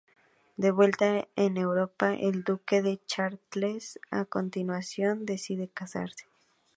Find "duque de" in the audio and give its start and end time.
2.43-2.97